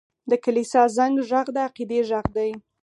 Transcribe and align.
د 0.29 0.31
کلیسا 0.43 0.81
زنګ 0.97 1.15
ږغ 1.29 1.47
د 1.55 1.57
عقیدې 1.67 1.99
غږ 2.09 2.25
دی. 2.37 2.51